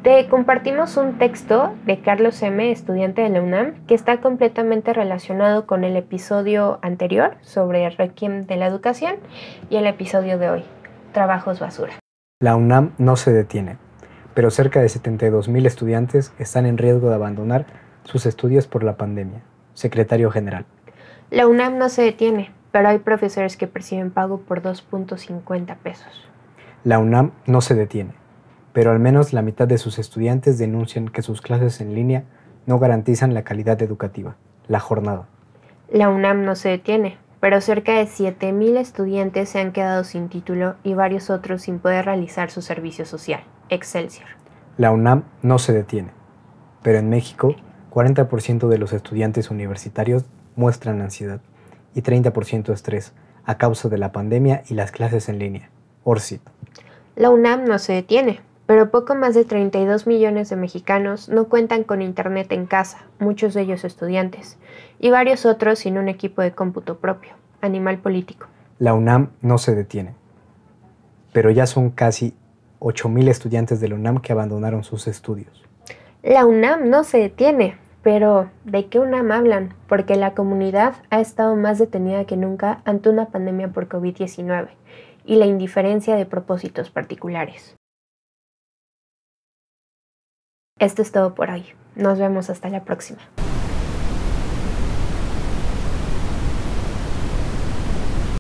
te 0.04 0.28
compartimos 0.28 0.98
un 0.98 1.18
texto 1.18 1.74
de 1.86 2.00
Carlos 2.02 2.42
M., 2.42 2.72
estudiante 2.72 3.22
de 3.22 3.30
la 3.30 3.42
UNAM, 3.42 3.86
que 3.88 3.96
está 3.96 4.22
completamente 4.22 4.94
relacionado 4.94 5.66
con 5.66 5.84
el 5.84 5.96
episodio 5.96 6.80
anterior 6.82 7.36
sobre 7.42 7.90
Requiem 7.90 8.46
de 8.46 8.58
la 8.58 8.68
Educación 8.68 9.16
y 9.70 9.76
el 9.76 9.86
episodio 9.88 10.38
de 10.38 10.50
hoy, 10.50 10.64
Trabajos 11.14 11.60
Basura. 11.60 11.94
La 12.40 12.56
UNAM 12.56 12.94
no 12.98 13.16
se 13.16 13.34
detiene, 13.34 13.78
pero 14.34 14.52
cerca 14.52 14.82
de 14.82 14.90
72 14.90 15.50
mil 15.50 15.66
estudiantes 15.66 16.34
están 16.38 16.66
en 16.66 16.78
riesgo 16.78 17.10
de 17.10 17.16
abandonar 17.16 17.66
sus 18.04 18.26
estudios 18.26 18.68
por 18.68 18.84
la 18.84 18.98
pandemia. 18.98 19.42
Secretario 19.74 20.32
General. 20.32 20.66
La 21.30 21.48
UNAM 21.48 21.78
no 21.78 21.90
se 21.90 22.04
detiene, 22.04 22.52
pero 22.72 22.90
hay 22.90 23.00
profesores 23.00 23.58
que 23.58 23.68
perciben 23.68 24.12
pago 24.12 24.40
por 24.40 24.62
2.50 24.62 25.76
pesos. 25.78 26.27
La 26.88 27.00
UNAM 27.00 27.34
no 27.46 27.60
se 27.60 27.76
detiene 27.76 28.14
pero 28.78 28.92
al 28.92 29.00
menos 29.00 29.34
la 29.34 29.42
mitad 29.42 29.68
de 29.68 29.80
sus 29.80 29.98
estudiantes 29.98 30.60
denuncian 30.60 31.08
que 31.08 31.24
sus 31.24 31.42
clases 31.42 31.82
en 31.82 31.96
línea 31.96 32.26
no 32.68 32.78
garantizan 32.78 33.34
la 33.34 33.42
calidad 33.42 33.82
educativa, 33.82 34.36
la 34.68 34.80
jornada. 34.80 35.28
La 35.92 36.10
UNAM 36.10 36.46
no 36.46 36.54
se 36.54 36.70
detiene, 36.70 37.18
pero 37.40 37.60
cerca 37.60 37.94
de 37.94 38.04
7.000 38.04 38.78
estudiantes 38.78 39.50
se 39.50 39.60
han 39.60 39.72
quedado 39.72 40.04
sin 40.04 40.30
título 40.30 40.76
y 40.84 40.94
varios 40.94 41.32
otros 41.32 41.64
sin 41.64 41.80
poder 41.80 42.06
realizar 42.06 42.52
su 42.52 42.62
servicio 42.62 43.04
social. 43.08 43.42
Excelsior. 43.70 44.28
La 44.78 44.92
UNAM 44.92 45.24
no 45.42 45.58
se 45.58 45.74
detiene, 45.74 46.12
pero 46.84 47.00
en 47.00 47.10
México 47.10 47.56
40% 47.90 48.68
de 48.68 48.78
los 48.78 48.94
estudiantes 48.94 49.50
universitarios 49.50 50.26
muestran 50.56 51.02
ansiedad 51.02 51.42
y 51.96 52.04
30% 52.04 52.72
estrés 52.72 53.16
a 53.44 53.58
causa 53.58 53.90
de 53.90 53.98
la 53.98 54.12
pandemia 54.12 54.62
y 54.70 54.76
las 54.76 54.92
clases 54.92 55.30
en 55.30 55.40
línea. 55.40 55.72
Orsit. 56.04 56.44
La 57.18 57.32
UNAM 57.32 57.66
no 57.66 57.80
se 57.80 57.94
detiene, 57.94 58.42
pero 58.68 58.92
poco 58.92 59.16
más 59.16 59.34
de 59.34 59.44
32 59.44 60.06
millones 60.06 60.52
de 60.52 60.56
mexicanos 60.56 61.30
no 61.30 61.46
cuentan 61.46 61.84
con 61.84 62.04
Internet 62.04 62.52
en 62.52 62.68
casa, 62.68 63.08
muchos 63.18 63.56
de 63.56 63.62
ellos 63.62 63.84
estudiantes, 63.86 64.60
y 65.00 65.10
varios 65.10 65.48
otros 65.48 65.80
sin 65.80 65.98
un 65.98 66.10
equipo 66.10 66.44
de 66.44 66.52
cómputo 66.52 66.98
propio, 66.98 67.32
animal 67.60 67.98
político. 67.98 68.46
La 68.78 68.94
UNAM 68.94 69.32
no 69.42 69.58
se 69.58 69.74
detiene, 69.74 70.14
pero 71.34 71.50
ya 71.50 71.66
son 71.66 71.90
casi 71.90 72.36
8.000 72.82 73.30
estudiantes 73.30 73.80
de 73.80 73.88
la 73.88 73.96
UNAM 73.96 74.20
que 74.20 74.32
abandonaron 74.32 74.84
sus 74.84 75.08
estudios. 75.08 75.66
La 76.22 76.46
UNAM 76.46 76.88
no 76.88 77.04
se 77.04 77.18
detiene, 77.18 77.80
pero 78.04 78.52
¿de 78.64 78.90
qué 78.90 79.00
UNAM 79.00 79.32
hablan? 79.32 79.74
Porque 79.88 80.18
la 80.18 80.36
comunidad 80.36 80.94
ha 81.10 81.20
estado 81.20 81.56
más 81.56 81.80
detenida 81.80 82.26
que 82.26 82.38
nunca 82.38 82.82
ante 82.86 83.10
una 83.10 83.30
pandemia 83.30 83.70
por 83.70 83.90
COVID-19 83.90 84.68
y 85.28 85.36
la 85.36 85.46
indiferencia 85.46 86.16
de 86.16 86.26
propósitos 86.26 86.90
particulares. 86.90 87.76
Esto 90.80 91.02
es 91.02 91.12
todo 91.12 91.36
por 91.36 91.50
hoy. 91.50 91.66
Nos 91.96 92.18
vemos 92.18 92.50
hasta 92.50 92.70
la 92.70 92.86
próxima. 92.86 93.20